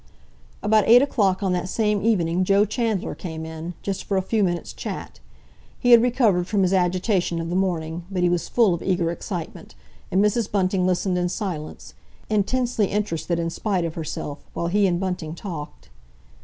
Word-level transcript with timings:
About 0.63 0.85
eight 0.87 1.03
o'clock 1.03 1.43
on 1.43 1.53
that 1.53 1.69
same 1.69 2.01
evening 2.03 2.43
Joe 2.43 2.65
Chandler 2.65 3.13
came 3.13 3.45
in, 3.45 3.75
just 3.83 4.03
for 4.05 4.17
a 4.17 4.23
few 4.23 4.43
minutes' 4.43 4.73
chat. 4.73 5.19
He 5.79 5.91
had 5.91 6.01
recovered 6.01 6.47
from 6.47 6.63
his 6.63 6.73
agitation 6.73 7.39
of 7.39 7.51
the 7.51 7.55
morning, 7.55 8.05
but 8.09 8.23
he 8.23 8.27
was 8.29 8.49
full 8.49 8.73
of 8.73 8.81
eager 8.81 9.11
excitement, 9.11 9.75
and 10.09 10.19
Mrs. 10.19 10.51
Bunting 10.51 10.87
listened 10.87 11.19
in 11.19 11.29
silence, 11.29 11.93
intensely 12.31 12.87
interested 12.87 13.37
in 13.37 13.51
spite 13.51 13.85
of 13.85 13.93
herself, 13.93 14.39
while 14.55 14.69
he 14.69 14.87
and 14.87 14.99
Bunting 14.99 15.35
talked. 15.35 15.89